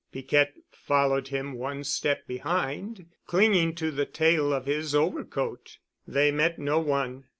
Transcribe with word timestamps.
Piquette 0.11 0.55
followed 0.71 1.27
him 1.27 1.53
one 1.53 1.83
step 1.83 2.25
behind, 2.25 3.05
clinging 3.27 3.75
to 3.75 3.91
the 3.91 4.07
tail 4.07 4.51
of 4.51 4.65
his 4.65 4.95
overcoat. 4.95 5.77
They 6.07 6.31
met 6.31 6.57
no 6.57 6.79
one. 6.79 7.25